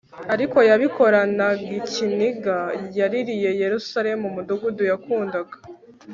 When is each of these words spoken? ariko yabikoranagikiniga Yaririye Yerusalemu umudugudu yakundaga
ariko 0.33 0.57
yabikoranagikiniga 0.69 2.57
Yaririye 2.99 3.49
Yerusalemu 3.61 4.23
umudugudu 4.31 4.81
yakundaga 4.91 5.55